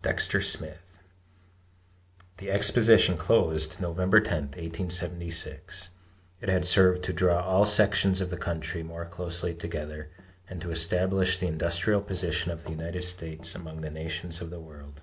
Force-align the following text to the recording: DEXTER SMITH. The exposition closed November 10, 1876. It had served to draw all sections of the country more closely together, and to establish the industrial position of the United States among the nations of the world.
DEXTER 0.00 0.40
SMITH. 0.40 0.96
The 2.38 2.50
exposition 2.50 3.18
closed 3.18 3.82
November 3.82 4.18
10, 4.18 4.44
1876. 4.44 5.90
It 6.40 6.48
had 6.48 6.64
served 6.64 7.02
to 7.02 7.12
draw 7.12 7.42
all 7.42 7.66
sections 7.66 8.22
of 8.22 8.30
the 8.30 8.38
country 8.38 8.82
more 8.82 9.04
closely 9.04 9.52
together, 9.54 10.08
and 10.48 10.58
to 10.62 10.70
establish 10.70 11.36
the 11.36 11.48
industrial 11.48 12.00
position 12.00 12.50
of 12.50 12.64
the 12.64 12.70
United 12.70 13.04
States 13.04 13.54
among 13.54 13.82
the 13.82 13.90
nations 13.90 14.40
of 14.40 14.48
the 14.48 14.58
world. 14.58 15.02